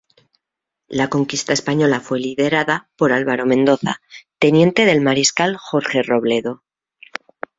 [0.87, 4.01] La conquista española fue liderada por Álvaro de Mendoza,
[4.39, 6.63] teniente del Mariscal Jorge Robledo.